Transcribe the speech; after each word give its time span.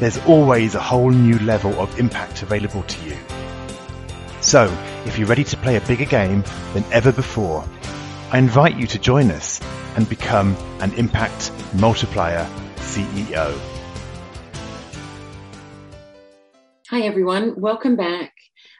there's 0.00 0.18
always 0.26 0.74
a 0.74 0.80
whole 0.80 1.10
new 1.10 1.38
level 1.40 1.72
of 1.80 1.98
impact 2.00 2.42
available 2.42 2.82
to 2.82 3.08
you. 3.08 3.16
So, 4.40 4.66
if 5.06 5.18
you're 5.18 5.28
ready 5.28 5.44
to 5.44 5.56
play 5.56 5.76
a 5.76 5.80
bigger 5.82 6.04
game 6.04 6.42
than 6.72 6.84
ever 6.90 7.12
before, 7.12 7.64
I 8.32 8.38
invite 8.38 8.76
you 8.76 8.86
to 8.88 8.98
join 8.98 9.30
us 9.30 9.60
and 9.96 10.08
become 10.08 10.56
an 10.80 10.92
impact 10.94 11.52
multiplier 11.74 12.48
CEO. 12.76 13.56
Hi 16.90 17.00
everyone, 17.02 17.60
welcome 17.60 17.94
back. 17.94 18.32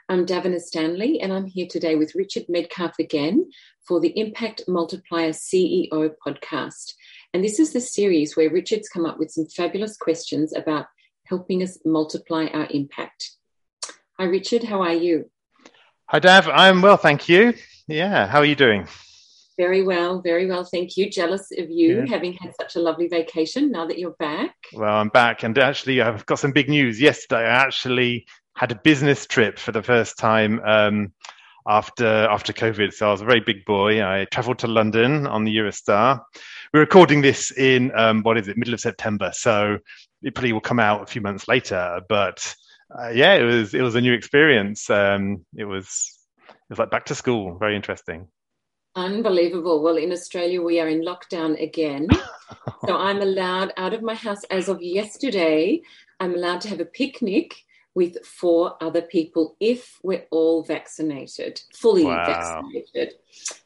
I'm 0.08 0.26
Davina 0.26 0.60
Stanley 0.60 1.20
and 1.20 1.32
I'm 1.32 1.46
here 1.46 1.66
today 1.70 1.94
with 1.94 2.14
Richard 2.14 2.44
Medcalf 2.50 2.98
again 2.98 3.48
for 3.86 4.00
the 4.00 4.18
Impact 4.18 4.62
Multiplier 4.68 5.30
CEO 5.30 6.10
podcast. 6.26 6.92
And 7.32 7.42
this 7.42 7.58
is 7.58 7.72
the 7.72 7.80
series 7.80 8.36
where 8.36 8.50
Richard's 8.50 8.88
come 8.88 9.06
up 9.06 9.18
with 9.18 9.30
some 9.30 9.46
fabulous 9.46 9.96
questions 9.96 10.52
about 10.54 10.86
helping 11.24 11.62
us 11.62 11.78
multiply 11.84 12.46
our 12.46 12.66
impact. 12.70 13.30
Hi, 14.18 14.24
Richard. 14.24 14.62
How 14.62 14.82
are 14.82 14.94
you? 14.94 15.30
Hi, 16.06 16.18
Dav. 16.18 16.48
I'm 16.48 16.82
well, 16.82 16.96
thank 16.96 17.28
you. 17.28 17.54
Yeah, 17.88 18.26
how 18.26 18.38
are 18.38 18.44
you 18.44 18.54
doing? 18.54 18.86
Very 19.56 19.82
well, 19.82 20.20
very 20.20 20.46
well, 20.46 20.64
thank 20.64 20.96
you. 20.96 21.08
Jealous 21.08 21.50
of 21.56 21.70
you 21.70 21.98
yeah. 21.98 22.06
having 22.06 22.32
had 22.34 22.52
such 22.60 22.76
a 22.76 22.80
lovely 22.80 23.08
vacation 23.08 23.70
now 23.70 23.86
that 23.86 23.98
you're 23.98 24.16
back. 24.18 24.54
Well, 24.72 24.94
I'm 24.94 25.08
back, 25.08 25.44
and 25.44 25.56
actually, 25.58 26.00
I've 26.00 26.26
got 26.26 26.40
some 26.40 26.52
big 26.52 26.68
news. 26.68 27.00
Yesterday, 27.00 27.42
I 27.42 27.62
actually 27.62 28.26
had 28.56 28.72
a 28.72 28.80
business 28.82 29.26
trip 29.26 29.58
for 29.58 29.72
the 29.72 29.82
first 29.82 30.18
time 30.18 30.60
um, 30.64 31.12
after 31.68 32.06
after 32.06 32.52
COVID. 32.52 32.92
So 32.92 33.08
I 33.08 33.12
was 33.12 33.20
a 33.20 33.26
very 33.26 33.40
big 33.40 33.64
boy. 33.64 34.04
I 34.04 34.26
travelled 34.30 34.58
to 34.60 34.66
London 34.66 35.26
on 35.26 35.44
the 35.44 35.56
Eurostar. 35.56 36.20
We're 36.72 36.80
recording 36.80 37.22
this 37.22 37.50
in 37.52 37.92
um, 37.96 38.22
what 38.22 38.36
is 38.38 38.48
it, 38.48 38.56
middle 38.56 38.74
of 38.74 38.80
September. 38.80 39.30
So 39.32 39.78
it 40.24 40.34
probably 40.34 40.52
will 40.52 40.60
come 40.60 40.80
out 40.80 41.02
a 41.02 41.06
few 41.06 41.20
months 41.20 41.46
later. 41.46 42.00
But 42.08 42.54
uh, 42.98 43.10
yeah, 43.10 43.34
it 43.34 43.44
was 43.44 43.74
it 43.74 43.82
was 43.82 43.94
a 43.94 44.00
new 44.00 44.12
experience. 44.12 44.90
Um, 44.90 45.44
it 45.56 45.64
was 45.64 46.18
it 46.48 46.54
was 46.70 46.78
like 46.78 46.90
back 46.90 47.06
to 47.06 47.14
school. 47.14 47.56
Very 47.58 47.76
interesting. 47.76 48.28
Unbelievable. 48.96 49.82
Well, 49.82 49.96
in 49.96 50.12
Australia, 50.12 50.62
we 50.62 50.80
are 50.80 50.88
in 50.88 51.02
lockdown 51.02 51.60
again. 51.60 52.06
so 52.86 52.96
I'm 52.96 53.20
allowed 53.20 53.72
out 53.76 53.92
of 53.92 54.02
my 54.02 54.14
house 54.14 54.44
as 54.44 54.68
of 54.68 54.80
yesterday. 54.82 55.80
I'm 56.20 56.34
allowed 56.34 56.60
to 56.62 56.68
have 56.68 56.80
a 56.80 56.84
picnic 56.84 57.56
with 57.94 58.24
four 58.24 58.76
other 58.82 59.02
people 59.02 59.56
if 59.60 59.98
we're 60.02 60.26
all 60.30 60.62
vaccinated, 60.64 61.60
fully 61.72 62.04
wow. 62.04 62.26
vaccinated. 62.26 63.14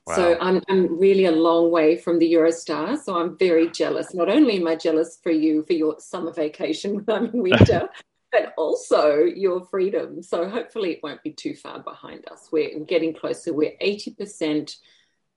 Wow. 0.06 0.14
So 0.14 0.38
I'm, 0.40 0.62
I'm 0.68 0.98
really 0.98 1.24
a 1.24 1.32
long 1.32 1.70
way 1.70 1.96
from 1.96 2.18
the 2.18 2.32
Eurostar. 2.34 2.98
So 2.98 3.18
I'm 3.18 3.38
very 3.38 3.70
jealous. 3.70 4.14
Not 4.14 4.28
only 4.28 4.56
am 4.58 4.68
I 4.68 4.76
jealous 4.76 5.18
for 5.22 5.32
you 5.32 5.64
for 5.64 5.72
your 5.72 5.96
summer 5.98 6.32
vacation 6.32 6.96
when 7.04 7.16
I'm 7.16 7.26
in 7.26 7.42
winter, 7.42 7.88
but 8.32 8.52
also 8.58 9.20
your 9.20 9.64
freedom. 9.66 10.22
So 10.22 10.48
hopefully 10.48 10.92
it 10.92 11.00
won't 11.02 11.22
be 11.22 11.32
too 11.32 11.54
far 11.54 11.80
behind 11.80 12.28
us. 12.28 12.48
We're 12.52 12.80
getting 12.80 13.14
closer. 13.14 13.54
We're 13.54 13.76
80% 13.82 14.76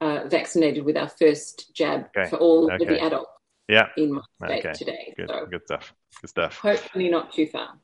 uh, 0.02 0.28
vaccinated 0.28 0.84
with 0.84 0.98
our 0.98 1.08
first 1.08 1.74
jab 1.74 2.10
okay. 2.18 2.30
for 2.30 2.38
all 2.38 2.70
okay. 2.74 2.84
the 2.84 3.02
adults 3.02 3.30
yeah. 3.70 3.88
in 3.96 4.14
my 4.14 4.22
state 4.44 4.66
okay. 4.66 4.74
today. 4.74 5.14
Good, 5.16 5.30
so 5.30 5.46
good 5.46 5.64
stuff. 5.64 5.94
Good 6.20 6.30
stuff. 6.30 6.58
Hopefully 6.58 7.10
not 7.10 7.32
too 7.32 7.48
far. 7.48 7.78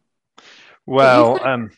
Well, 0.87 1.31
you've 1.33 1.39
got, 1.39 1.49
um, 1.49 1.71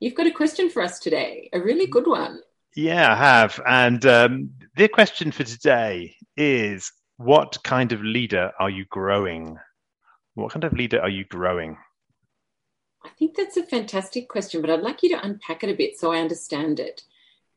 you've 0.00 0.14
got, 0.14 0.26
a 0.26 0.30
question 0.32 0.70
for 0.70 0.82
us 0.82 0.98
today, 0.98 1.50
a 1.52 1.60
really 1.60 1.86
good 1.86 2.06
one. 2.06 2.40
Yeah, 2.74 3.12
I 3.12 3.16
have. 3.16 3.60
And 3.66 4.04
um, 4.06 4.50
the 4.76 4.88
question 4.88 5.30
for 5.30 5.44
today 5.44 6.16
is 6.36 6.90
what 7.18 7.58
kind 7.62 7.92
of 7.92 8.02
leader 8.02 8.52
are 8.58 8.70
you 8.70 8.86
growing? 8.86 9.58
What 10.34 10.52
kind 10.52 10.64
of 10.64 10.72
leader 10.72 11.00
are 11.00 11.10
you 11.10 11.24
growing? 11.24 11.76
I 13.04 13.10
think 13.18 13.36
that's 13.36 13.58
a 13.58 13.62
fantastic 13.62 14.28
question, 14.28 14.62
but 14.62 14.70
I'd 14.70 14.80
like 14.80 15.02
you 15.02 15.10
to 15.10 15.24
unpack 15.24 15.62
it 15.62 15.70
a 15.70 15.76
bit 15.76 15.98
so 15.98 16.12
I 16.12 16.20
understand 16.20 16.80
it. 16.80 17.02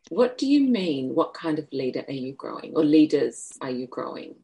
What 0.10 0.38
do 0.38 0.46
you 0.46 0.60
mean? 0.62 1.16
What 1.16 1.34
kind 1.34 1.60
of 1.60 1.72
leader 1.72 2.04
are 2.08 2.14
you 2.14 2.34
growing, 2.34 2.74
or 2.75 2.84
leaders 2.84 3.54
are 3.62 3.70
you 3.70 3.88
growing? 3.88 4.36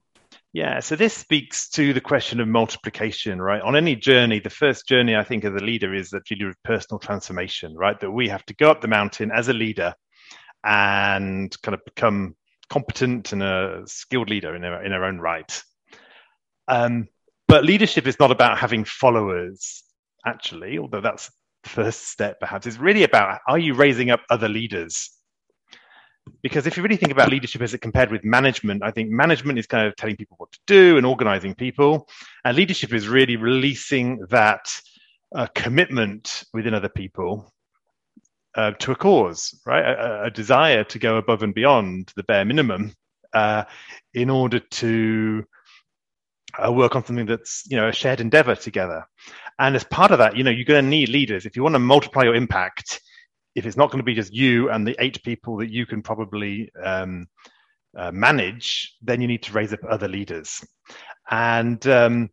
Yeah, 0.52 0.80
so 0.80 0.96
this 0.96 1.14
speaks 1.14 1.70
to 1.72 1.94
the 1.94 2.02
question 2.02 2.40
of 2.40 2.48
multiplication, 2.48 3.40
right? 3.40 3.62
On 3.62 3.76
any 3.76 3.96
journey, 3.96 4.40
the 4.40 4.50
first 4.50 4.88
journey 4.88 5.16
I 5.16 5.24
think 5.24 5.44
of 5.44 5.56
a 5.56 5.60
leader 5.60 5.94
is 5.94 6.10
that 6.10 6.26
journey 6.26 6.48
of 6.48 6.56
personal 6.64 6.98
transformation, 6.98 7.76
right? 7.76 8.00
That 8.00 8.10
we 8.10 8.30
have 8.30 8.44
to 8.48 8.56
go 8.56 8.72
up 8.72 8.82
the 8.82 8.88
mountain 8.88 9.30
as 9.32 9.48
a 9.48 9.54
leader 9.54 9.94
and 10.64 11.56
kind 11.62 11.76
of 11.76 11.86
become 11.86 12.36
competent 12.68 13.32
and 13.32 13.44
a 13.44 13.84
skilled 13.86 14.30
leader 14.30 14.56
in 14.56 14.64
our, 14.64 14.84
in 14.84 14.92
our 14.92 15.06
own 15.06 15.20
right. 15.20 15.64
Um, 16.68 17.08
but 17.48 17.64
leadership 17.64 18.08
is 18.08 18.20
not 18.20 18.32
about 18.32 18.58
having 18.58 18.86
followers, 18.86 19.84
actually, 20.26 20.80
although 20.80 21.02
that's 21.02 21.30
the 21.64 21.70
first 21.70 22.10
step 22.10 22.40
perhaps. 22.40 22.66
It's 22.66 22.78
really 22.78 23.04
about 23.04 23.40
are 23.48 23.60
you 23.60 23.76
raising 23.76 24.10
up 24.10 24.22
other 24.32 24.50
leaders? 24.50 25.12
Because 26.42 26.68
if 26.68 26.78
you 26.78 26.84
really 26.84 26.98
think 26.98 27.12
about 27.12 27.30
leadership 27.30 27.62
as 27.62 27.74
it 27.74 27.80
compared 27.80 28.12
with 28.12 28.24
management, 28.24 28.84
I 28.84 28.92
think 28.92 29.10
management 29.10 29.60
is 29.60 29.68
kind 29.68 29.88
of 29.88 29.96
telling 29.96 30.16
people 30.16 30.36
what 30.38 30.52
to 30.52 30.60
do 30.68 30.98
and 30.98 31.06
organizing 31.06 31.56
people, 31.56 32.08
and 32.44 32.56
leadership 32.56 32.94
is 32.94 33.08
really 33.08 33.36
releasing 33.36 34.26
that 34.30 34.82
uh, 35.36 35.48
commitment 35.54 36.44
within 36.54 36.74
other 36.74 36.90
people 36.90 37.54
uh, 38.56 38.72
to 38.72 38.92
a 38.92 38.96
cause, 38.96 39.60
right? 39.66 39.86
A, 39.86 40.24
a, 40.26 40.32
desire 40.32 40.84
to 40.86 41.00
go 41.00 41.18
above 41.18 41.44
and 41.44 41.54
beyond 41.54 42.12
the 42.16 42.24
bare 42.24 42.46
minimum 42.46 42.94
uh, 43.34 43.64
in 44.14 44.30
order 44.30 44.60
to 44.60 45.44
uh, 46.58 46.72
work 46.72 46.96
on 46.96 47.06
something 47.06 47.28
that's 47.28 47.64
you 47.70 47.78
know 47.78 47.90
a 47.90 47.94
shared 47.94 48.22
endeavor 48.22 48.56
together. 48.56 49.06
And 49.60 49.76
as 49.76 49.84
part 49.84 50.12
of 50.12 50.18
that, 50.20 50.36
you 50.36 50.44
know, 50.44 50.52
you're 50.52 50.66
going 50.66 50.84
to 50.84 50.90
need 50.90 51.10
leaders 51.10 51.46
if 51.46 51.56
you 51.56 51.64
want 51.64 51.76
to 51.76 51.80
multiply 51.80 52.24
your 52.24 52.36
impact 52.36 53.02
if 53.56 53.66
it's 53.66 53.78
not 53.78 53.92
going 53.92 54.00
to 54.00 54.06
be 54.06 54.14
just 54.14 54.34
you 54.34 54.70
and 54.70 54.88
the 54.88 54.96
eight 55.00 55.24
people 55.24 55.58
that 55.58 55.72
you 55.72 55.86
can 55.86 56.02
probably 56.02 56.72
um, 56.84 57.28
uh, 57.96 58.12
manage, 58.12 58.96
then 59.02 59.22
you 59.22 59.28
need 59.28 59.44
to 59.44 59.54
raise 59.54 59.74
up 59.74 59.80
other 59.90 60.08
leaders. 60.08 60.66
And 61.30 61.86
um, 61.88 62.30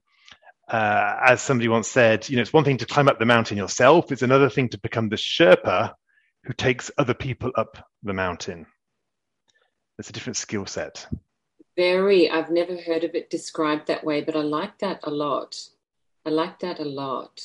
uh, 0.68 1.16
as 1.24 1.42
somebody 1.42 1.68
once 1.68 1.88
said, 1.88 2.28
you 2.28 2.36
know, 2.36 2.42
it's 2.42 2.52
one 2.52 2.64
thing 2.64 2.78
to 2.78 2.86
climb 2.86 3.08
up 3.08 3.18
the 3.18 3.26
mountain 3.26 3.56
yourself; 3.56 4.12
it's 4.12 4.22
another 4.22 4.50
thing 4.50 4.68
to 4.70 4.78
become 4.78 5.08
the 5.08 5.16
Sherpa 5.16 5.94
who 6.44 6.52
takes 6.52 6.90
other 6.98 7.14
people 7.14 7.50
up 7.56 7.88
the 8.02 8.12
mountain. 8.12 8.66
It's 9.98 10.10
a 10.10 10.12
different 10.12 10.36
skill 10.36 10.66
set. 10.66 11.06
Very. 11.76 12.30
I've 12.30 12.50
never 12.50 12.76
heard 12.76 13.04
of 13.04 13.14
it 13.14 13.30
described 13.30 13.88
that 13.88 14.04
way, 14.04 14.22
but 14.22 14.36
I 14.36 14.40
like 14.40 14.78
that 14.78 15.00
a 15.02 15.10
lot. 15.10 15.56
I 16.24 16.30
like 16.30 16.58
that 16.60 16.80
a 16.80 16.84
lot. 16.84 17.42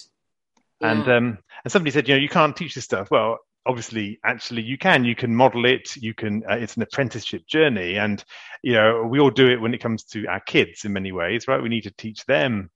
Yeah. 0.80 0.92
And 0.92 1.08
um, 1.10 1.38
and 1.64 1.72
somebody 1.72 1.92
said, 1.92 2.08
you 2.08 2.16
know, 2.16 2.22
you 2.22 2.30
can't 2.30 2.56
teach 2.56 2.76
this 2.76 2.86
stuff. 2.86 3.12
Well, 3.12 3.40
obviously 3.66 4.20
actually 4.26 4.62
you 4.62 4.78
can 4.78 5.06
you 5.06 5.16
can 5.16 5.36
model 5.36 5.66
it 5.66 5.96
you 5.96 6.14
can 6.14 6.44
uh, 6.50 6.56
it's 6.56 6.76
an 6.76 6.82
apprenticeship 6.82 7.46
journey 7.48 7.98
and 7.98 8.24
you 8.64 8.74
know 8.74 9.04
we 9.04 9.20
all 9.20 9.30
do 9.30 9.50
it 9.50 9.62
when 9.62 9.74
it 9.74 9.82
comes 9.82 10.04
to 10.04 10.26
our 10.28 10.40
kids 10.42 10.86
in 10.86 10.94
many 10.94 11.12
ways 11.12 11.48
right? 11.48 11.62
We 11.62 11.70
need 11.70 11.84
to 11.84 11.92
teach 11.92 12.26
them 12.26 12.70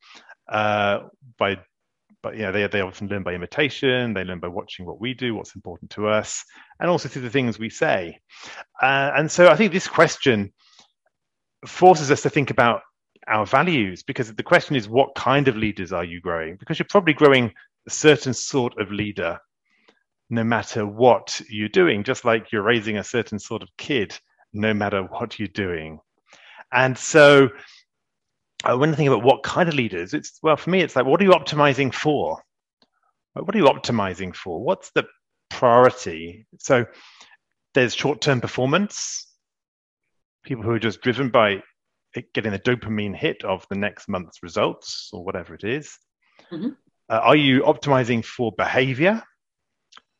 uh, 0.47 0.99
by 1.37 1.57
but 2.21 2.37
yeah 2.37 2.51
they, 2.51 2.67
they 2.67 2.81
often 2.81 3.07
learn 3.07 3.23
by 3.23 3.33
imitation 3.33 4.13
they 4.13 4.23
learn 4.23 4.39
by 4.39 4.47
watching 4.47 4.85
what 4.85 5.01
we 5.01 5.13
do 5.13 5.35
what's 5.35 5.55
important 5.55 5.91
to 5.91 6.07
us 6.07 6.43
and 6.79 6.89
also 6.89 7.09
through 7.09 7.23
the 7.23 7.29
things 7.29 7.57
we 7.57 7.69
say. 7.69 8.19
Uh, 8.81 9.11
and 9.15 9.31
so 9.31 9.49
i 9.49 9.55
think 9.55 9.71
this 9.71 9.87
question 9.87 10.51
forces 11.65 12.11
us 12.11 12.21
to 12.21 12.29
think 12.29 12.51
about 12.51 12.81
our 13.27 13.45
values 13.45 14.03
because 14.03 14.33
the 14.33 14.43
question 14.43 14.75
is 14.75 14.87
what 14.87 15.15
kind 15.15 15.47
of 15.47 15.57
leaders 15.57 15.91
are 15.91 16.03
you 16.03 16.21
growing? 16.21 16.57
Because 16.57 16.79
you're 16.79 16.87
probably 16.89 17.13
growing 17.13 17.51
a 17.87 17.89
certain 17.89 18.33
sort 18.33 18.79
of 18.79 18.91
leader 18.91 19.39
no 20.29 20.43
matter 20.43 20.85
what 20.85 21.41
you're 21.49 21.69
doing, 21.69 22.03
just 22.03 22.25
like 22.25 22.51
you're 22.51 22.63
raising 22.63 22.97
a 22.97 23.03
certain 23.03 23.39
sort 23.39 23.61
of 23.61 23.69
kid, 23.77 24.17
no 24.53 24.73
matter 24.73 25.03
what 25.03 25.37
you're 25.37 25.47
doing. 25.47 25.99
And 26.71 26.97
so 26.97 27.49
uh, 28.63 28.77
when 28.77 28.91
I 28.91 28.95
think 28.95 29.07
about 29.07 29.23
what 29.23 29.43
kind 29.43 29.69
of 29.69 29.75
leaders, 29.75 30.13
it's 30.13 30.39
well, 30.41 30.57
for 30.57 30.69
me, 30.69 30.81
it's 30.81 30.95
like, 30.95 31.05
what 31.05 31.21
are 31.21 31.25
you 31.25 31.31
optimizing 31.31 31.93
for? 31.93 32.41
What 33.33 33.53
are 33.53 33.59
you 33.59 33.65
optimizing 33.65 34.35
for? 34.35 34.63
What's 34.63 34.91
the 34.91 35.05
priority? 35.49 36.47
So 36.59 36.85
there's 37.73 37.93
short 37.93 38.21
term 38.21 38.41
performance, 38.41 39.27
people 40.43 40.63
who 40.63 40.71
are 40.71 40.79
just 40.79 41.01
driven 41.01 41.29
by 41.29 41.61
getting 42.33 42.53
the 42.53 42.59
dopamine 42.59 43.15
hit 43.15 43.43
of 43.43 43.65
the 43.69 43.75
next 43.75 44.07
month's 44.07 44.41
results 44.41 45.09
or 45.11 45.23
whatever 45.23 45.53
it 45.53 45.63
is. 45.63 45.97
Mm-hmm. 46.51 46.69
Uh, 47.09 47.19
are 47.21 47.35
you 47.35 47.61
optimizing 47.61 48.23
for 48.23 48.51
behavior? 48.57 49.21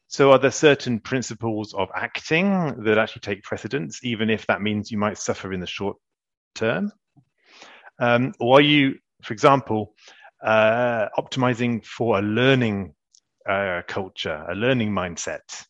So, 0.07 0.31
are 0.31 0.39
there 0.39 0.51
certain 0.51 0.99
principles 0.99 1.73
of 1.73 1.89
acting 1.95 2.83
that 2.83 2.97
actually 2.97 3.21
take 3.21 3.43
precedence, 3.43 4.03
even 4.03 4.29
if 4.29 4.45
that 4.47 4.61
means 4.61 4.91
you 4.91 4.97
might 4.97 5.17
suffer 5.17 5.51
in 5.51 5.59
the 5.59 5.67
short 5.67 5.97
term? 6.53 6.91
Um, 7.99 8.33
or 8.39 8.59
are 8.59 8.61
you, 8.61 8.99
for 9.23 9.33
example, 9.33 9.95
uh, 10.43 11.07
optimizing 11.17 11.83
for 11.83 12.19
a 12.19 12.21
learning 12.21 12.93
uh, 13.49 13.81
culture, 13.87 14.45
a 14.47 14.53
learning 14.53 14.91
mindset, 14.91 15.65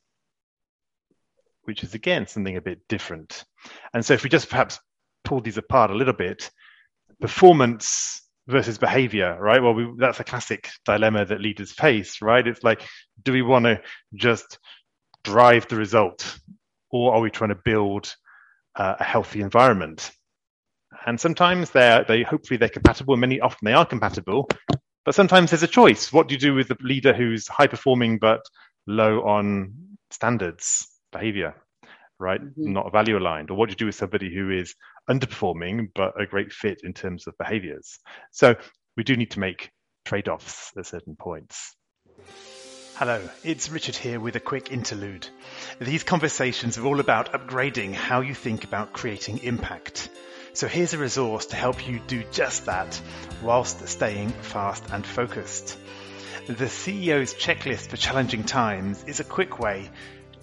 which 1.64 1.84
is 1.84 1.94
again 1.94 2.28
something 2.28 2.58
a 2.58 2.62
bit 2.62 2.86
different? 2.90 3.46
And 3.94 4.06
so, 4.06 4.14
if 4.14 4.24
we 4.24 4.30
just 4.30 4.50
perhaps 4.50 4.80
pull 5.24 5.40
these 5.40 5.58
apart 5.58 5.92
a 5.92 5.96
little 5.96 6.14
bit, 6.14 6.52
performance 7.22 8.22
versus 8.48 8.78
behavior, 8.78 9.38
right? 9.40 9.62
Well, 9.62 9.74
we, 9.74 9.92
that's 9.98 10.20
a 10.20 10.24
classic 10.24 10.70
dilemma 10.86 11.26
that 11.26 11.42
leaders 11.42 11.72
face, 11.72 12.22
right? 12.22 12.46
It's 12.46 12.64
like, 12.64 12.86
do 13.24 13.32
we 13.32 13.42
want 13.42 13.66
to 13.66 13.82
just 14.14 14.60
drive 15.24 15.68
the 15.68 15.76
result, 15.76 16.38
or 16.92 17.14
are 17.16 17.22
we 17.22 17.32
trying 17.32 17.50
to 17.50 17.60
build 17.64 18.16
uh, 18.76 18.96
a 19.00 19.04
healthy 19.04 19.42
environment? 19.42 20.12
And 21.06 21.20
sometimes 21.20 21.72
they're 21.72 22.04
they 22.04 22.24
hopefully 22.24 22.58
they're 22.58 22.70
compatible. 22.70 23.18
Many 23.18 23.40
often 23.40 23.66
they 23.66 23.74
are 23.74 23.86
compatible, 23.86 24.50
but 25.04 25.16
sometimes 25.16 25.52
there's 25.52 25.64
a 25.64 25.68
choice. 25.68 26.14
What 26.14 26.28
do 26.28 26.36
you 26.36 26.40
do 26.40 26.54
with 26.54 26.68
the 26.68 26.78
leader 26.82 27.14
who's 27.14 27.48
high 27.48 27.68
performing 27.68 28.20
but 28.20 28.42
low 28.88 29.22
on 29.22 29.74
standards 30.12 30.88
behavior? 31.12 31.56
right? 32.20 32.42
Mm-hmm. 32.42 32.74
Not 32.74 32.92
value 32.92 33.18
aligned. 33.18 33.50
Or 33.50 33.56
what 33.56 33.68
do 33.68 33.72
you 33.72 33.78
do 33.78 33.86
with 33.88 33.96
somebody 33.96 34.34
who 34.34 34.52
is 34.52 34.76
underperforming 35.10 35.90
but 35.94 36.20
a 36.20 36.26
great 36.26 36.52
fit 36.52 36.82
in 36.84 36.94
terms 36.94 37.28
of 37.28 37.38
behaviors? 37.38 38.00
So 38.32 38.56
we 38.98 39.04
do 39.04 39.16
need 39.16 39.32
to 39.32 39.40
make 39.40 39.72
trade 40.06 40.28
offs 40.28 40.72
at 40.78 40.86
certain 40.86 41.16
points. 41.16 41.76
Hello, 42.96 43.22
it's 43.44 43.70
Richard 43.70 43.98
here 43.98 44.22
with 44.22 44.38
a 44.38 44.40
quick 44.40 44.72
interlude. 44.72 45.28
These 45.82 46.04
conversations 46.04 46.78
are 46.78 46.86
all 46.86 47.02
about 47.02 47.34
upgrading 47.34 47.94
how 47.94 48.22
you 48.22 48.34
think 48.34 48.64
about 48.64 48.94
creating 48.94 49.40
impact. 49.40 50.10
So 50.54 50.70
here's 50.70 50.94
a 50.94 50.98
resource 50.98 51.48
to 51.48 51.58
help 51.58 51.86
you 51.86 52.00
do 52.08 52.24
just 52.32 52.68
that 52.68 53.02
whilst 53.44 53.86
staying 53.90 54.30
fast 54.30 54.86
and 54.94 55.06
focused. 55.06 55.78
The 56.48 56.54
CXO's 56.54 57.34
checklist 57.34 57.88
for 57.90 57.98
challenging 57.98 58.46
times 58.46 59.04
is 59.04 59.20
a 59.20 59.26
quick 59.26 59.60
way 59.60 59.90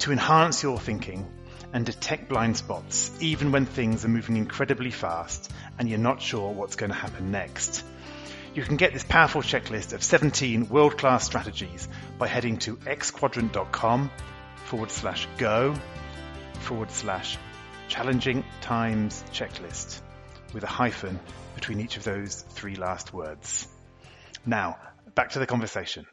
to 0.01 0.13
enhance 0.13 0.63
your 0.63 0.79
thinking 0.79 1.27
and 1.73 1.87
detect 1.87 2.29
blind 2.29 2.57
spots 2.57 3.11
even 3.21 3.53
when 3.53 3.67
things 3.67 4.05
are 4.05 4.09
moving 4.09 4.37
incredibly 4.37 4.91
fast 4.91 5.51
and 5.79 5.89
you're 5.89 5.99
not 5.99 6.21
sure 6.21 6.53
what's 6.53 6.77
going 6.77 6.91
to 6.91 6.97
happen 6.97 7.31
next. 7.31 7.85
You 8.55 8.63
can 8.63 8.77
get 8.77 8.93
this 8.93 9.05
powerful 9.05 9.41
checklist 9.41 9.95
of 9.95 10.03
17 10.03 10.69
world 10.69 10.99
class 10.99 11.25
strategies 11.25 11.89
by 12.19 12.29
heading 12.29 12.59
to 12.59 12.77
xquadrant.com 12.77 14.11
forward 14.67 14.91
slash 14.91 15.27
go 15.39 15.75
forward 16.61 16.91
slash 16.91 17.39
challenging 17.89 18.45
times 18.61 19.25
checklist 19.33 20.01
with 20.53 20.65
a 20.65 20.67
hyphen 20.69 21.19
between 21.55 21.81
each 21.81 21.97
of 21.97 22.05
those 22.05 22.43
three 22.51 22.77
last 22.77 23.13
words. 23.13 23.67
Now, 24.45 24.79
back 25.15 25.31
to 25.31 25.39
the 25.39 25.47
conversation. 25.47 26.07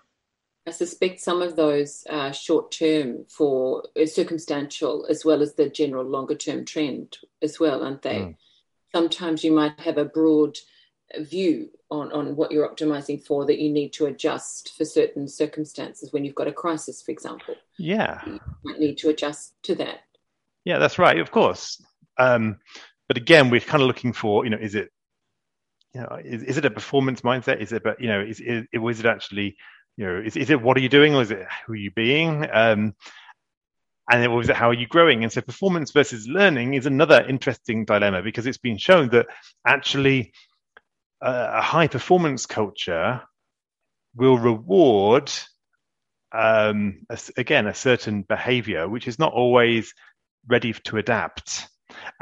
I 0.70 0.72
suspect 0.72 1.20
some 1.20 1.42
of 1.42 1.56
those 1.56 2.04
are 2.12 2.32
short 2.32 2.72
term 2.72 3.26
for 3.28 3.86
uh, 4.00 4.06
circumstantial 4.06 5.08
as 5.10 5.26
well 5.26 5.42
as 5.42 5.56
the 5.56 5.68
general 5.68 6.06
longer 6.06 6.36
term 6.36 6.64
trend 6.64 7.18
as 7.42 7.60
well, 7.60 7.84
aren't 7.84 8.04
they? 8.04 8.20
Mm. 8.20 8.36
Sometimes 8.92 9.44
you 9.44 9.52
might 9.52 9.80
have 9.80 9.98
a 9.98 10.06
broad 10.06 10.60
view 11.18 11.72
on, 11.90 12.12
on 12.12 12.36
what 12.36 12.52
you're 12.52 12.70
optimizing 12.70 13.20
for 13.26 13.48
that 13.48 13.58
you 13.58 13.72
need 13.72 13.94
to 13.94 14.06
adjust 14.06 14.74
for 14.78 14.86
certain 14.86 15.28
circumstances 15.28 16.14
when 16.14 16.24
you've 16.24 16.36
got 16.36 16.48
a 16.48 16.54
crisis, 16.54 17.02
for 17.02 17.12
example. 17.12 17.56
Yeah. 17.80 18.22
You 18.28 18.40
might 18.64 18.80
need 18.80 19.00
to 19.00 19.10
adjust 19.10 19.56
to 19.64 19.74
that. 19.74 20.02
Yeah, 20.66 20.78
that's 20.78 21.00
right, 21.00 21.18
of 21.18 21.32
course. 21.32 21.84
Um, 22.20 22.58
but 23.08 23.18
again, 23.18 23.50
we're 23.50 23.60
kind 23.60 23.82
of 23.82 23.88
looking 23.88 24.14
for, 24.14 24.44
you 24.44 24.52
know, 24.52 24.60
is 24.62 24.76
it, 24.76 24.92
you 25.96 26.02
know, 26.02 26.20
is, 26.24 26.44
is 26.44 26.58
it 26.58 26.66
a 26.66 26.70
performance 26.70 27.22
mindset? 27.22 27.60
Is 27.60 27.74
it, 27.74 27.82
but 27.84 28.00
you 28.00 28.08
know, 28.08 28.22
is, 28.22 28.40
is, 28.40 28.68
is 28.72 29.00
it 29.00 29.08
actually 29.08 29.58
you 30.00 30.06
know, 30.06 30.22
is, 30.26 30.38
is 30.38 30.50
it 30.50 30.62
what 30.62 30.78
are 30.78 30.80
you 30.80 30.88
doing 30.88 31.14
or 31.14 31.22
is 31.22 31.30
it 31.30 31.46
who 31.68 31.74
are 31.74 31.76
you 31.76 31.92
being? 31.92 32.48
Um, 32.54 32.96
and 34.10 34.24
it 34.24 34.30
was 34.30 34.50
how 34.50 34.70
are 34.70 34.74
you 34.74 34.88
growing? 34.88 35.24
And 35.24 35.32
so 35.32 35.42
performance 35.42 35.92
versus 35.92 36.26
learning 36.26 36.74
is 36.74 36.86
another 36.86 37.26
interesting 37.28 37.84
dilemma 37.84 38.24
because 38.24 38.48
it's 38.48 38.58
been 38.58 38.78
shown 38.78 39.10
that 39.10 39.28
actually 39.68 40.32
uh, 41.22 41.52
a 41.56 41.62
high 41.62 41.88
performance 41.88 42.46
culture 42.46 43.22
will 44.16 44.38
reward 44.38 45.30
um, 46.32 47.06
a, 47.10 47.20
again 47.36 47.68
a 47.68 47.74
certain 47.74 48.22
behavior 48.22 48.88
which 48.88 49.06
is 49.06 49.20
not 49.20 49.34
always 49.34 49.94
ready 50.48 50.72
to 50.72 50.98
adapt 50.98 51.68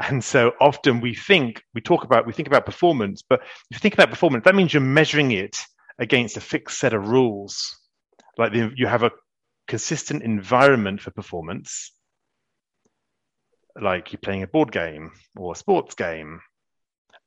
and 0.00 0.24
so 0.24 0.52
often 0.60 1.00
we 1.00 1.14
think 1.14 1.62
we 1.74 1.80
talk 1.80 2.02
about 2.02 2.26
we 2.26 2.32
think 2.32 2.48
about 2.48 2.66
performance 2.66 3.22
but 3.28 3.40
if 3.40 3.76
you 3.76 3.78
think 3.78 3.94
about 3.94 4.10
performance 4.10 4.44
that 4.44 4.54
means 4.54 4.72
you're 4.72 4.80
measuring 4.80 5.30
it 5.30 5.58
against 5.98 6.36
a 6.36 6.40
fixed 6.40 6.78
set 6.78 6.94
of 6.94 7.08
rules. 7.08 7.76
Like 8.36 8.52
the, 8.52 8.72
you 8.76 8.86
have 8.86 9.02
a 9.02 9.10
consistent 9.66 10.22
environment 10.22 11.00
for 11.00 11.10
performance, 11.10 11.92
like 13.80 14.12
you're 14.12 14.20
playing 14.20 14.42
a 14.42 14.48
board 14.48 14.72
game 14.72 15.12
or 15.36 15.52
a 15.52 15.56
sports 15.56 15.94
game. 15.94 16.40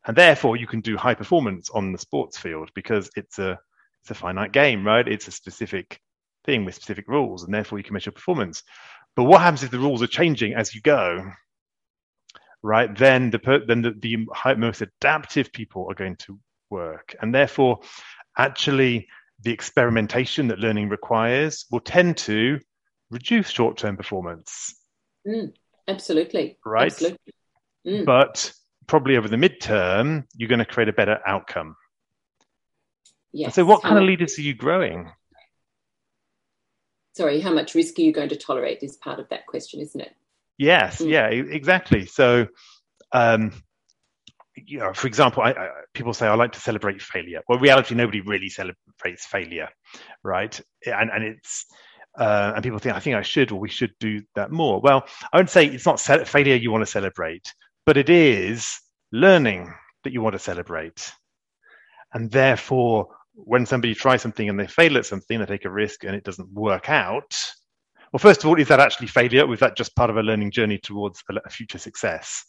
And 0.06 0.18
therefore, 0.18 0.58
you 0.58 0.66
can 0.66 0.82
do 0.82 0.98
high 0.98 1.14
performance 1.14 1.70
on 1.70 1.92
the 1.92 1.98
sports 1.98 2.38
field 2.38 2.72
because 2.74 3.10
it's 3.16 3.38
a 3.38 3.60
it's 4.02 4.10
a 4.10 4.16
finite 4.16 4.52
game, 4.52 4.86
right? 4.86 5.08
It's 5.08 5.28
a 5.28 5.32
specific 5.32 6.00
thing 6.44 6.66
with 6.66 6.74
specific 6.74 7.08
rules, 7.08 7.44
and 7.44 7.54
therefore 7.54 7.78
you 7.78 7.84
can 7.84 7.94
measure 7.94 8.12
performance. 8.12 8.64
But 9.16 9.26
what 9.26 9.42
happens 9.42 9.64
if 9.64 9.70
the 9.70 9.78
rules 9.78 10.02
are 10.02 10.08
changing 10.08 10.56
as 10.56 10.74
you 10.74 10.82
go? 10.82 11.32
Right, 12.64 12.96
then 12.96 13.30
the 13.30 13.64
then 13.68 13.82
the, 13.82 13.92
the 13.92 14.56
most 14.56 14.82
adaptive 14.82 15.52
people 15.52 15.88
are 15.90 15.96
going 15.96 16.16
to 16.18 16.40
work, 16.70 17.16
and 17.22 17.34
therefore 17.34 17.82
actually 18.38 19.08
the 19.44 19.52
experimentation 19.52 20.48
that 20.48 20.60
learning 20.60 20.90
requires 20.90 21.66
will 21.72 21.80
tend 21.80 22.18
to 22.18 22.60
reduce 23.10 23.50
short-term 23.50 23.98
performance. 23.98 24.76
Mm, 25.28 25.54
absolutely. 25.88 26.58
Right. 26.66 26.92
Absolutely. 26.92 27.34
Mm. 27.86 28.06
But 28.06 28.54
probably 28.88 29.18
over 29.18 29.28
the 29.28 29.38
midterm, 29.38 30.26
you're 30.36 30.50
going 30.50 30.60
to 30.60 30.66
create 30.66 30.90
a 30.90 30.94
better 30.94 31.20
outcome. 31.26 31.76
Yes. 33.34 33.56
so, 33.56 33.64
what 33.64 33.82
kind 33.82 33.98
of 33.98 34.04
leaders 34.04 34.38
are 34.38 34.42
you 34.42 34.54
growing? 34.54 35.10
Sorry, 37.14 37.40
how 37.40 37.54
much 37.54 37.76
risk 37.76 37.98
are 37.98 38.02
you 38.02 38.12
going 38.12 38.30
to 38.30 38.36
tolerate 38.36 38.80
is 38.82 38.98
part 38.98 39.20
of 39.20 39.30
that 39.30 39.48
question, 39.48 39.80
isn't 39.80 40.00
it? 40.00 40.14
Yes, 40.58 41.02
mm. 41.02 41.10
yeah, 41.10 41.28
exactly. 41.28 42.06
So, 42.06 42.48
um, 43.14 43.54
you 44.72 44.80
know, 44.80 44.94
for 44.94 45.08
example, 45.08 45.44
I, 45.44 45.52
I, 45.52 45.70
people 45.94 46.14
say 46.14 46.28
I 46.28 46.34
like 46.36 46.54
to 46.54 46.60
celebrate 46.62 47.02
failure. 47.02 47.42
Well, 47.50 47.60
reality, 47.60 47.94
nobody 47.94 48.22
really 48.22 48.48
celebrates 48.48 49.26
failure, 49.26 49.68
right? 50.24 50.60
And 50.86 51.12
and 51.12 51.24
it's 51.26 51.66
uh, 52.18 52.54
and 52.56 52.64
people 52.64 52.80
think 52.80 52.96
I 52.96 53.00
think 53.02 53.18
I 53.18 53.22
should 53.22 53.52
or 53.52 53.60
we 53.60 53.68
should 53.68 53.92
do 54.00 54.22
that 54.36 54.50
more. 54.50 54.80
Well, 54.80 55.06
I 55.34 55.38
would 55.38 55.50
say 55.50 55.66
it's 55.66 55.86
not 55.86 56.00
failure 56.00 56.56
you 56.56 56.72
want 56.72 56.84
to 56.84 56.92
celebrate, 56.92 57.54
but 57.86 57.98
it 57.98 58.10
is 58.10 58.80
learning 59.12 59.74
that 60.06 60.14
you 60.14 60.22
want 60.22 60.34
to 60.34 60.40
celebrate, 60.40 61.12
and 62.14 62.32
therefore, 62.32 63.08
when 63.34 63.66
somebody 63.66 63.94
tries 63.94 64.22
something 64.22 64.48
and 64.48 64.58
they 64.58 64.68
fail 64.68 64.98
at 64.98 65.06
something, 65.06 65.38
they 65.38 65.46
take 65.46 65.66
a 65.66 65.70
risk 65.70 66.06
and 66.06 66.16
it 66.16 66.24
doesn't 66.24 66.54
work 66.54 66.90
out. 66.90 67.38
Well, 68.14 68.20
first 68.20 68.44
of 68.44 68.50
all, 68.50 68.60
is 68.60 68.70
that 68.70 68.80
actually 68.80 69.08
failure? 69.08 69.46
Was 69.48 69.60
that 69.60 69.76
just 69.76 69.96
part 69.98 70.10
of 70.10 70.18
a 70.18 70.24
learning 70.24 70.52
journey 70.52 70.78
towards 70.78 71.22
a 71.46 71.50
future 71.50 71.78
success? 71.78 72.46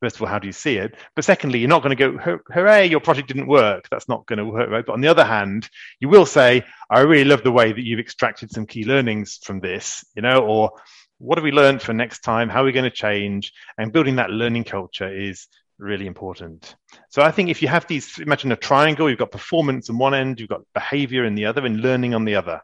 First 0.00 0.16
of 0.16 0.22
all, 0.22 0.28
how 0.28 0.38
do 0.38 0.46
you 0.46 0.52
see 0.52 0.76
it? 0.76 0.94
But 1.14 1.24
secondly, 1.24 1.58
you're 1.58 1.68
not 1.68 1.82
going 1.82 1.96
to 1.96 2.18
go, 2.18 2.38
hooray, 2.52 2.88
your 2.88 3.00
project 3.00 3.28
didn't 3.28 3.46
work. 3.46 3.88
That's 3.90 4.08
not 4.08 4.26
going 4.26 4.38
to 4.38 4.44
work, 4.44 4.70
right? 4.70 4.84
But 4.84 4.92
on 4.92 5.00
the 5.00 5.08
other 5.08 5.24
hand, 5.24 5.68
you 6.00 6.08
will 6.08 6.26
say, 6.26 6.64
I 6.90 7.00
really 7.00 7.24
love 7.24 7.42
the 7.42 7.52
way 7.52 7.72
that 7.72 7.84
you've 7.84 8.00
extracted 8.00 8.50
some 8.50 8.66
key 8.66 8.84
learnings 8.84 9.38
from 9.42 9.60
this, 9.60 10.04
you 10.14 10.22
know, 10.22 10.38
or 10.44 10.72
what 11.18 11.38
have 11.38 11.44
we 11.44 11.52
learned 11.52 11.82
for 11.82 11.92
next 11.92 12.20
time? 12.20 12.48
How 12.48 12.62
are 12.62 12.66
we 12.66 12.72
going 12.72 12.84
to 12.84 12.90
change? 12.90 13.52
And 13.78 13.92
building 13.92 14.16
that 14.16 14.30
learning 14.30 14.64
culture 14.64 15.08
is 15.08 15.48
really 15.78 16.06
important. 16.06 16.74
So 17.10 17.22
I 17.22 17.30
think 17.30 17.48
if 17.50 17.62
you 17.62 17.68
have 17.68 17.86
these, 17.86 18.18
imagine 18.18 18.52
a 18.52 18.56
triangle, 18.56 19.08
you've 19.08 19.18
got 19.18 19.30
performance 19.30 19.90
on 19.90 19.98
one 19.98 20.14
end, 20.14 20.40
you've 20.40 20.48
got 20.48 20.62
behavior 20.74 21.24
in 21.24 21.34
the 21.34 21.46
other, 21.46 21.64
and 21.64 21.80
learning 21.80 22.14
on 22.14 22.24
the 22.24 22.36
other. 22.36 22.60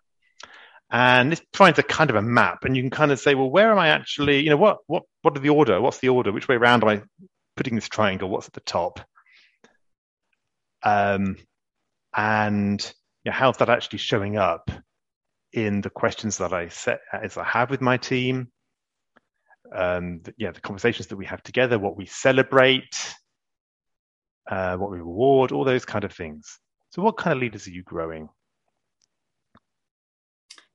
And 0.92 1.32
this 1.32 1.40
finds 1.54 1.78
a 1.78 1.82
kind 1.82 2.10
of 2.10 2.16
a 2.16 2.22
map, 2.22 2.64
and 2.64 2.76
you 2.76 2.82
can 2.82 2.90
kind 2.90 3.10
of 3.10 3.18
say, 3.18 3.34
well, 3.34 3.50
where 3.50 3.72
am 3.72 3.78
I 3.78 3.88
actually? 3.88 4.40
You 4.40 4.50
know, 4.50 4.58
what 4.58 4.78
what 4.86 5.04
what 5.22 5.34
are 5.34 5.40
the 5.40 5.48
order? 5.48 5.80
What's 5.80 6.00
the 6.00 6.10
order? 6.10 6.32
Which 6.32 6.48
way 6.48 6.56
around 6.56 6.84
am 6.84 6.90
I 6.90 7.02
putting 7.56 7.74
this 7.74 7.88
triangle? 7.88 8.28
What's 8.28 8.46
at 8.46 8.52
the 8.52 8.60
top? 8.60 9.00
Um, 10.82 11.36
and 12.14 12.94
you 13.24 13.30
know, 13.30 13.36
how's 13.36 13.56
that 13.56 13.70
actually 13.70 14.00
showing 14.00 14.36
up 14.36 14.70
in 15.54 15.80
the 15.80 15.88
questions 15.88 16.38
that 16.38 16.52
I 16.52 16.68
set 16.68 17.00
as 17.10 17.38
I 17.38 17.44
have 17.44 17.70
with 17.70 17.80
my 17.80 17.96
team? 17.96 18.48
Um, 19.74 20.20
yeah, 20.36 20.52
the 20.52 20.60
conversations 20.60 21.06
that 21.06 21.16
we 21.16 21.24
have 21.24 21.42
together, 21.42 21.78
what 21.78 21.96
we 21.96 22.04
celebrate, 22.04 23.14
uh, 24.50 24.76
what 24.76 24.90
we 24.90 24.98
reward, 24.98 25.52
all 25.52 25.64
those 25.64 25.86
kind 25.86 26.04
of 26.04 26.12
things. 26.12 26.58
So, 26.90 27.00
what 27.00 27.16
kind 27.16 27.34
of 27.34 27.40
leaders 27.40 27.66
are 27.66 27.70
you 27.70 27.82
growing? 27.82 28.28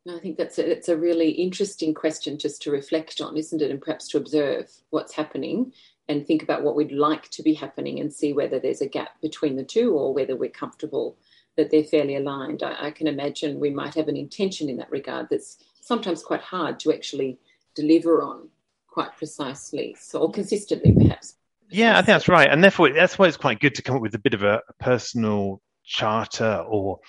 I 0.10 0.20
think 0.20 0.38
that's 0.38 0.60
a, 0.60 0.80
a 0.92 0.98
really 0.98 1.30
interesting 1.30 1.94
question 1.94 2.38
just 2.38 2.62
to 2.64 2.72
reflect 2.72 3.22
on, 3.22 3.38
isn't 3.38 3.62
it? 3.62 3.72
And 3.72 3.82
perhaps 3.82 4.08
to 4.10 4.18
observe 4.18 4.70
what's 4.90 5.14
happening 5.14 5.74
and 6.10 6.26
think 6.26 6.44
about 6.44 6.64
what 6.64 6.76
we'd 6.76 6.92
like 6.92 7.30
to 7.30 7.44
be 7.44 7.54
happening 7.54 8.00
and 8.00 8.14
see 8.14 8.34
whether 8.34 8.60
there's 8.60 8.82
a 8.82 8.88
gap 8.88 9.20
between 9.22 9.56
the 9.56 9.64
two 9.64 9.94
or 9.94 10.14
whether 10.14 10.36
we're 10.36 10.50
comfortable 10.50 11.18
that 11.58 11.72
they're 11.72 11.84
fairly 11.84 12.16
aligned. 12.16 12.64
I, 12.64 12.88
I 12.88 12.92
can 12.92 13.08
imagine 13.08 13.60
we 13.60 13.72
might 13.72 13.96
have 13.96 14.08
an 14.08 14.16
intention 14.16 14.70
in 14.70 14.78
that 14.78 14.92
regard 14.92 15.28
that's 15.30 15.58
sometimes 15.82 16.24
quite 16.24 16.42
hard 16.42 16.80
to 16.82 16.94
actually 16.94 17.40
deliver 17.76 18.22
on 18.22 18.50
quite 18.88 19.16
precisely, 19.18 19.96
so 20.00 20.20
or 20.22 20.32
consistently 20.32 20.94
perhaps. 20.94 21.36
Yeah, 21.70 21.94
I 21.94 21.96
think 21.98 22.08
that's 22.08 22.30
right, 22.30 22.50
and 22.50 22.64
therefore 22.64 22.94
that's 22.94 23.20
why 23.20 23.28
it's 23.28 23.38
quite 23.38 23.60
good 23.60 23.76
to 23.76 23.82
come 23.82 23.98
up 23.98 24.02
with 24.02 24.16
a 24.16 24.20
bit 24.20 24.34
of 24.34 24.44
a, 24.44 24.62
a 24.70 24.74
personal 24.80 25.62
charter 25.84 26.64
or 26.68 27.00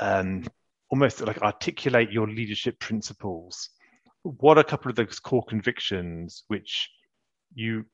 um, 0.00 0.44
almost 0.90 1.20
like 1.20 1.40
articulate 1.42 2.10
your 2.10 2.28
leadership 2.28 2.78
principles. 2.78 3.70
What 4.22 4.58
are 4.58 4.62
a 4.62 4.64
couple 4.64 4.90
of 4.90 4.96
those 4.96 5.18
core 5.18 5.44
convictions 5.44 6.44
which 6.48 6.90
you 7.54 7.84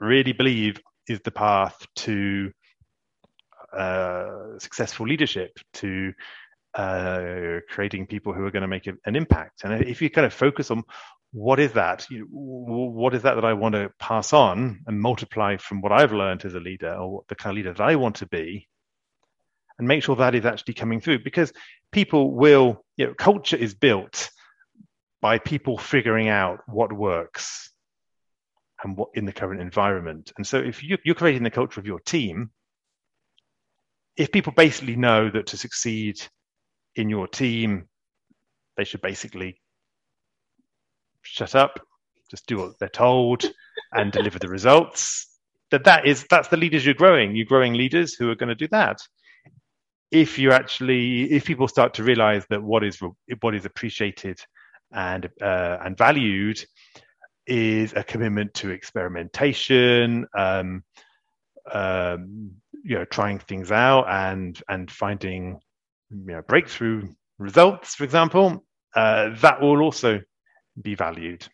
really 0.00 0.32
believe 0.32 0.80
is 1.08 1.20
the 1.20 1.30
path 1.30 1.86
to 1.96 2.50
uh, 3.72 4.58
successful 4.58 5.06
leadership, 5.06 5.58
to 5.74 6.12
uh, 6.74 7.60
creating 7.68 8.06
people 8.06 8.32
who 8.32 8.44
are 8.44 8.50
going 8.50 8.62
to 8.62 8.68
make 8.68 8.86
an 8.86 9.16
impact. 9.16 9.64
And 9.64 9.84
if 9.84 10.02
you 10.02 10.10
kind 10.10 10.26
of 10.26 10.32
focus 10.32 10.70
on 10.70 10.82
what 11.32 11.58
is 11.58 11.72
that, 11.72 12.06
you 12.10 12.26
what 12.30 13.14
is 13.14 13.22
that 13.22 13.34
that 13.34 13.44
I 13.44 13.52
want 13.52 13.74
to 13.74 13.90
pass 13.98 14.32
on 14.32 14.80
and 14.86 15.00
multiply 15.00 15.56
from 15.56 15.80
what 15.80 15.92
I've 15.92 16.12
learned 16.12 16.44
as 16.44 16.54
a 16.54 16.60
leader 16.60 16.94
or 16.94 17.16
what 17.16 17.28
the 17.28 17.34
kind 17.34 17.52
of 17.52 17.56
leader 17.56 17.72
that 17.72 17.82
I 17.82 17.96
want 17.96 18.16
to 18.16 18.26
be, 18.26 18.68
and 19.78 19.86
make 19.86 20.02
sure 20.02 20.16
that 20.16 20.34
is 20.34 20.46
actually 20.46 20.74
coming 20.74 21.00
through 21.00 21.22
because 21.22 21.52
people 21.92 22.32
will, 22.32 22.84
you 22.96 23.06
know, 23.06 23.14
culture 23.14 23.56
is 23.56 23.74
built 23.74 24.30
by 25.20 25.38
people 25.38 25.78
figuring 25.78 26.28
out 26.28 26.60
what 26.66 26.92
works 26.92 27.70
and 28.82 28.96
what 28.96 29.08
in 29.14 29.24
the 29.24 29.32
current 29.32 29.60
environment. 29.60 30.32
And 30.36 30.46
so 30.46 30.58
if 30.58 30.82
you, 30.82 30.98
you're 31.04 31.14
creating 31.14 31.42
the 31.42 31.50
culture 31.50 31.80
of 31.80 31.86
your 31.86 32.00
team, 32.00 32.50
if 34.16 34.32
people 34.32 34.52
basically 34.52 34.96
know 34.96 35.30
that 35.30 35.46
to 35.48 35.56
succeed 35.56 36.20
in 36.94 37.10
your 37.10 37.28
team, 37.28 37.88
they 38.76 38.84
should 38.84 39.02
basically 39.02 39.60
shut 41.22 41.54
up, 41.54 41.80
just 42.30 42.46
do 42.46 42.58
what 42.58 42.78
they're 42.78 42.88
told, 42.88 43.44
and 43.92 44.12
deliver 44.12 44.38
the 44.38 44.48
results. 44.48 45.38
That 45.70 45.84
that 45.84 46.06
is 46.06 46.24
that's 46.30 46.48
the 46.48 46.56
leaders 46.56 46.84
you're 46.84 46.94
growing. 46.94 47.34
You're 47.34 47.46
growing 47.46 47.74
leaders 47.74 48.14
who 48.14 48.30
are 48.30 48.36
going 48.36 48.48
to 48.48 48.54
do 48.54 48.68
that. 48.68 48.98
If 50.10 50.38
you 50.38 50.52
actually, 50.52 51.32
if 51.32 51.44
people 51.44 51.68
start 51.68 51.94
to 51.94 52.04
realize 52.04 52.46
that 52.50 52.62
what 52.62 52.84
is 52.84 53.00
what 53.40 53.54
is 53.54 53.64
appreciated 53.64 54.38
and 54.92 55.28
uh, 55.42 55.78
and 55.84 55.96
valued 55.96 56.64
is 57.46 57.92
a 57.94 58.04
commitment 58.04 58.54
to 58.54 58.70
experimentation, 58.70 60.26
um, 60.36 60.82
um, 61.72 62.52
you 62.84 62.96
know, 62.96 63.04
trying 63.04 63.38
things 63.40 63.72
out 63.72 64.06
and 64.08 64.60
and 64.68 64.90
finding 64.90 65.58
you 66.10 66.32
know, 66.32 66.42
breakthrough 66.42 67.08
results, 67.38 67.94
for 67.94 68.04
example, 68.04 68.64
uh, 68.94 69.30
that 69.40 69.60
will 69.60 69.80
also 69.82 70.20
be 70.80 70.94
valued. 70.94 71.46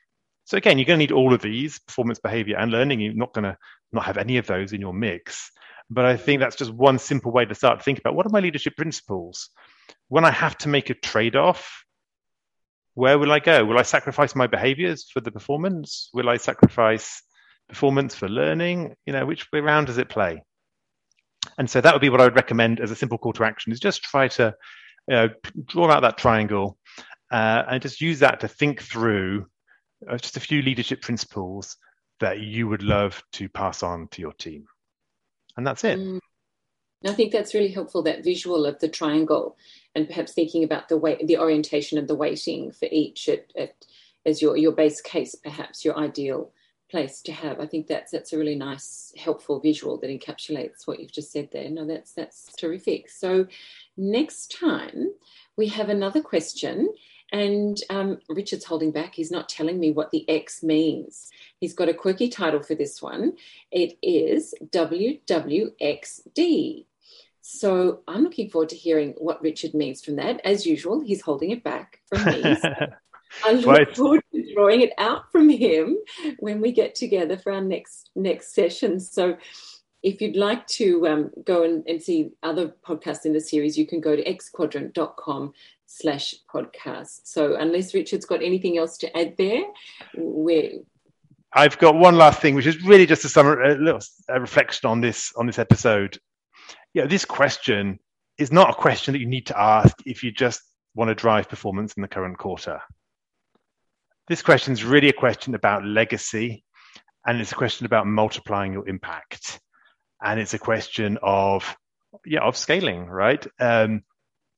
So 0.45 0.57
again, 0.57 0.79
you're 0.79 0.87
going 0.87 0.99
to 0.99 1.03
need 1.03 1.13
all 1.13 1.33
of 1.33 1.41
these 1.41 1.79
performance, 1.79 2.19
behavior, 2.19 2.57
and 2.59 2.71
learning. 2.71 3.01
You're 3.01 3.15
not 3.15 3.33
going 3.33 3.45
to 3.45 3.57
not 3.93 4.05
have 4.05 4.19
any 4.19 4.37
of 4.39 4.47
those 4.47 4.73
in 4.73 4.81
your 4.81 4.93
mix. 4.93 5.51
But 5.93 6.07
I 6.07 6.17
think 6.17 6.41
that's 6.41 6.57
just 6.57 6.73
one 6.73 6.99
simple 6.99 7.33
way 7.33 7.45
to 7.45 7.55
start 7.55 7.79
to 7.79 7.85
think 7.85 7.99
about 7.99 8.15
what 8.15 8.25
are 8.25 8.31
my 8.31 8.41
leadership 8.41 8.77
principles? 8.77 9.51
When 10.09 10.25
I 10.25 10.31
have 10.31 10.57
to 10.59 10.69
make 10.69 10.89
a 10.89 10.95
trade 10.95 11.37
off, 11.37 11.85
where 12.95 13.19
will 13.19 13.31
I 13.31 13.41
go? 13.41 13.65
Will 13.65 13.79
I 13.79 13.83
sacrifice 13.83 14.35
my 14.35 14.47
behaviors 14.47 15.11
for 15.11 15.21
the 15.21 15.31
performance? 15.31 16.09
Will 16.15 16.31
I 16.31 16.39
sacrifice 16.39 17.23
performance 17.69 18.15
for 18.15 18.29
learning? 18.29 18.95
You 19.07 19.13
know, 19.13 19.27
which 19.27 19.47
way 19.53 19.59
around 19.59 19.87
does 19.87 19.99
it 19.99 20.09
play? 20.09 20.43
And 21.59 21.69
so 21.69 21.81
that 21.81 21.93
would 21.93 22.01
be 22.01 22.09
what 22.09 22.21
I 22.21 22.25
would 22.25 22.37
recommend 22.37 22.81
as 22.81 22.91
a 22.91 22.97
simple 22.97 23.19
call 23.19 23.35
to 23.35 23.45
action 23.45 23.73
is 23.73 23.81
just 23.81 24.03
try 24.03 24.29
to 24.29 24.55
draw 25.67 25.91
out 25.91 26.03
that 26.03 26.17
triangle 26.17 26.79
uh, 27.31 27.65
and 27.69 27.83
just 27.83 28.01
use 28.01 28.21
that 28.21 28.41
to 28.41 28.49
think 28.49 28.81
through 28.81 29.47
uh, 30.09 30.17
just 30.17 30.37
a 30.37 30.41
few 30.41 30.63
leadership 30.63 31.03
principles 31.03 31.77
that 32.21 32.41
you 32.41 32.69
would 32.69 32.83
love 32.83 33.23
to 33.33 33.49
pass 33.49 33.83
on 33.83 34.09
to 34.09 34.21
your 34.21 34.33
team. 34.33 34.67
And 35.57 35.67
that's 35.67 35.85
it. 35.85 35.99
Mm. 35.99 36.19
I 37.05 37.13
think 37.13 37.33
that's 37.33 37.55
really 37.55 37.73
helpful, 37.73 38.03
that 38.03 38.25
visual 38.25 38.65
of 38.65 38.79
the 38.79 38.89
triangle 38.89 39.57
and 39.95 40.07
perhaps 40.07 40.33
thinking 40.33 40.63
about 40.65 40.89
the 40.89 40.97
way 40.97 41.19
the 41.25 41.39
orientation 41.39 41.99
of 41.99 42.07
the 42.07 42.15
weighting 42.15 42.71
for 42.71 42.89
each 42.91 43.29
at, 43.29 43.53
at, 43.57 43.75
as 44.25 44.41
your, 44.41 44.57
your 44.57 44.73
base 44.73 45.01
case, 45.01 45.35
perhaps 45.35 45.85
your 45.85 45.99
ideal 45.99 46.53
place 46.93 47.23
to 47.23 47.33
have. 47.33 47.59
I 47.59 47.67
think 47.67 47.87
that's 47.87 48.13
that's 48.13 48.33
a 48.33 48.39
really 48.39 48.55
nice, 48.55 49.13
helpful 49.17 49.59
visual 49.59 49.99
that 49.99 50.11
encapsulates 50.11 50.87
what 50.87 51.01
you've 51.01 51.11
just 51.11 51.33
said 51.33 51.49
there. 51.51 51.69
No, 51.71 51.87
that's 51.87 52.13
that's 52.13 52.53
terrific. 52.53 53.11
So 53.11 53.47
next 53.97 54.57
time 54.61 55.13
we 55.57 55.69
have 55.69 55.89
another 55.89 56.21
question. 56.21 56.95
And 57.33 57.79
um, 57.89 58.19
Richard's 58.29 58.67
holding 58.67 58.93
back. 58.93 59.15
He's 59.15 59.31
not 59.31 59.49
telling 59.49 59.81
me 59.81 59.91
what 59.91 60.11
the 60.11 60.29
X 60.29 60.63
means. 60.63 61.31
He's 61.59 61.73
got 61.73 61.89
a 61.89 61.95
quirky 61.95 62.29
title 62.29 62.63
for 62.63 62.75
this 62.75 63.01
one. 63.01 63.33
It 63.71 63.97
is 64.03 64.55
WWXD. 64.69 65.25
So 67.41 68.01
I'm 68.07 68.23
looking 68.23 68.51
forward 68.51 68.69
to 68.69 68.77
hearing 68.77 69.15
what 69.19 69.43
Richard 69.43 69.75
means 69.75 70.05
from 70.05 70.17
that. 70.17 70.41
As 70.45 70.67
usual, 70.67 71.01
he's 71.01 71.23
holding 71.23 71.51
it 71.51 71.65
back 71.65 72.01
from 72.07 72.25
me. 72.25 72.43
I 73.45 73.53
look 73.53 73.67
right. 73.67 73.97
forward 73.97 74.23
to 74.33 74.55
drawing 74.55 74.83
it 74.83 74.93
out 74.99 75.33
from 75.33 75.49
him 75.49 75.97
when 76.39 76.61
we 76.61 76.71
get 76.73 76.95
together 76.95 77.37
for 77.39 77.53
our 77.53 77.61
next 77.63 78.11
next 78.15 78.55
session. 78.55 79.01
So 79.01 79.39
if 80.03 80.21
you'd 80.21 80.37
like 80.37 80.67
to 80.67 81.07
um, 81.07 81.31
go 81.45 81.63
and, 81.63 81.87
and, 81.87 82.03
see 82.03 82.31
other 82.43 82.75
podcasts 82.87 83.25
in 83.25 83.33
the 83.33 83.41
series, 83.41 83.79
you 83.79 83.87
can 83.87 84.01
go 84.01 84.17
to 84.17 84.25
xquadrant.com 84.25 85.53
slash 85.87 86.35
podcast. 86.53 87.21
So 87.25 87.55
unless 87.57 87.95
Richard's 87.95 88.27
got 88.27 88.43
anything 88.43 88.79
else 88.79 88.99
to 88.99 89.17
add 89.17 89.37
there, 89.37 89.63
we're 90.17 90.81
I've 91.55 91.79
got 91.79 91.97
one 91.97 92.17
last 92.17 92.41
thing, 92.41 92.55
which 92.55 92.67
is 92.67 92.83
really 92.83 93.07
just 93.07 93.25
a, 93.25 93.29
summary, 93.29 93.73
a 93.73 93.77
little 93.77 94.01
a 94.29 94.41
reflection 94.41 94.89
on 94.89 95.01
this 95.01 95.33
on 95.37 95.47
this 95.47 95.59
episode. 95.59 96.19
Yeah, 96.95 97.07
this 97.07 97.25
question 97.25 97.99
is 98.39 98.51
not 98.51 98.71
a 98.71 98.75
question 98.75 99.13
that 99.13 99.21
you 99.21 99.27
need 99.27 99.47
to 99.47 99.61
ask 99.61 99.95
if 100.07 100.23
you 100.23 100.33
just 100.33 100.63
want 100.95 101.09
to 101.09 101.15
drive 101.15 101.49
performance 101.49 101.93
in 101.95 102.03
the 102.03 102.09
current 102.09 102.39
quarter. 102.39 102.81
This 104.29 104.43
question 104.43 104.73
is 104.73 104.85
really 104.85 105.09
a 105.09 105.13
question 105.13 105.55
about 105.55 105.85
legacy, 105.85 106.65
and 107.27 107.41
it's 107.41 107.53
a 107.53 107.57
question 107.57 107.85
about 107.85 108.07
multiplying 108.07 108.73
your 108.73 108.89
impact, 108.89 109.61
and 110.23 110.41
it's 110.41 110.55
a 110.55 110.59
question 110.59 111.19
of 111.23 111.77
yeah 112.25 112.41
of 112.41 112.57
scaling, 112.57 113.07
right? 113.07 113.47
Um, 113.61 114.03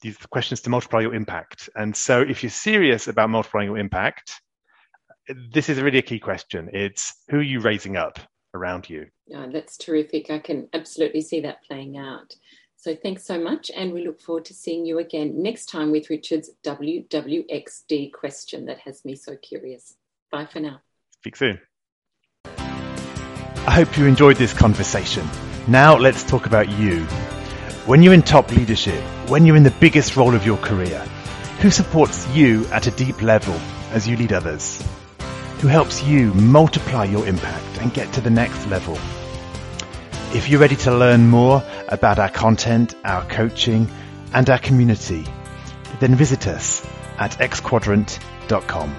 these 0.00 0.16
questions 0.16 0.61
to 0.62 0.71
multiply 0.71 1.00
your 1.00 1.14
impact, 1.14 1.71
and 1.75 1.97
so 1.97 2.21
if 2.21 2.42
you're 2.42 2.50
serious 2.50 3.09
about 3.09 3.30
multiplying 3.30 3.68
your 3.68 3.78
impact, 3.78 4.40
this 5.52 5.68
is 5.68 5.80
really 5.80 5.99
a 5.99 6.02
key 6.02 6.18
question. 6.18 6.71
It's 6.73 7.14
who 7.28 7.38
are 7.38 7.42
you 7.42 7.61
raising 7.61 7.97
up 7.97 8.18
around 8.54 8.88
you? 8.88 9.06
Yeah, 9.26 9.47
that's 9.52 9.76
terrific. 9.76 10.30
I 10.30 10.38
can 10.38 10.68
absolutely 10.73 11.23
see 11.23 11.40
that 11.40 11.62
playing 11.64 11.97
out. 11.97 12.35
So 12.76 12.94
thanks 12.94 13.25
so 13.25 13.40
much, 13.40 13.71
and 13.75 13.94
we 13.94 14.06
look 14.06 14.21
forward 14.21 14.44
to 14.47 14.54
seeing 14.54 14.85
you 14.85 14.99
again 14.99 15.42
next 15.42 15.66
time 15.66 15.90
with 15.90 16.11
Richard's 16.11 16.50
WWXD 16.64 18.12
question 18.12 18.66
that 18.66 18.80
has 18.80 19.04
me 19.06 19.16
so 19.16 19.37
curious. 19.37 19.94
Bye 20.30 20.47
for 20.47 20.61
now. 20.61 20.80
Speak 21.12 21.37
soon. 21.37 21.59
I 23.66 23.71
hope 23.71 23.97
you 23.97 24.04
enjoyed 24.04 24.37
this 24.37 24.52
conversation. 24.52 25.26
Now 25.66 25.97
let's 25.97 26.23
talk 26.23 26.44
about 26.44 26.68
you. 26.68 27.04
When 27.87 28.02
you're 28.02 28.12
in 28.12 28.21
top 28.21 28.50
leadership, 28.52 29.02
when 29.30 29.47
you're 29.47 29.56
in 29.56 29.62
the 29.62 29.71
biggest 29.71 30.14
role 30.14 30.35
of 30.35 30.44
your 30.44 30.59
career, 30.59 31.00
who 31.61 31.71
supports 31.71 32.28
you 32.28 32.66
at 32.66 32.87
a 32.87 32.90
deep 32.90 33.23
level 33.23 33.54
as 33.90 34.06
you 34.06 34.18
lead 34.18 34.35
others? 34.35 34.85
Who 35.61 35.68
helps 35.68 36.02
you 36.02 36.35
multiply 36.35 37.04
your 37.04 37.26
impact 37.26 37.78
and 37.80 37.94
get 37.94 38.12
to 38.12 38.21
the 38.21 38.28
next 38.28 38.66
level? 38.66 38.99
If 40.37 40.50
you're 40.50 40.61
ready 40.61 40.76
to 40.76 40.94
learn 40.94 41.28
more 41.28 41.64
about 41.88 42.18
our 42.18 42.28
content, 42.28 42.94
our 43.02 43.25
coaching, 43.25 43.90
and 44.35 44.50
our 44.50 44.59
community, 44.59 45.25
then 45.99 46.14
visit 46.14 46.47
us 46.47 46.87
at 47.18 47.38
xquadrant.com. 47.38 48.94